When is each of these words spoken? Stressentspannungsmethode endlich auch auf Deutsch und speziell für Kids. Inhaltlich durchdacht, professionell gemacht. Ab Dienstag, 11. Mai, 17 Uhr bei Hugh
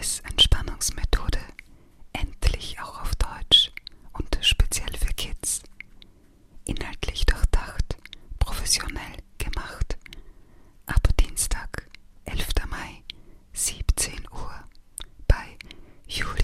Stressentspannungsmethode 0.00 1.38
endlich 2.14 2.80
auch 2.80 3.02
auf 3.02 3.14
Deutsch 3.16 3.70
und 4.14 4.38
speziell 4.40 4.96
für 4.96 5.12
Kids. 5.12 5.62
Inhaltlich 6.64 7.26
durchdacht, 7.26 7.98
professionell 8.38 9.18
gemacht. 9.36 9.98
Ab 10.86 11.06
Dienstag, 11.20 11.86
11. 12.24 12.46
Mai, 12.70 13.02
17 13.52 14.26
Uhr 14.32 14.64
bei 15.28 15.58
Hugh 16.08 16.34